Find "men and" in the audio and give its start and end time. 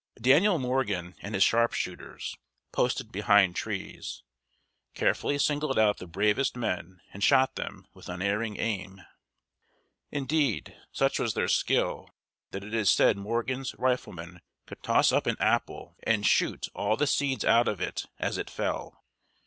6.57-7.23